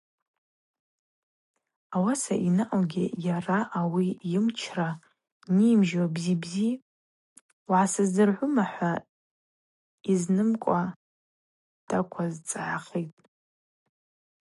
[1.95, 4.89] Ауаса йанаъугьи йара ауи йымчра
[5.55, 8.91] нимыжьуа– Бзи-бзи угӏасыздзыргӏвума?– хӏва
[10.07, 10.81] йызнымкӏва
[11.87, 13.19] даквазцӏгӏитӏ.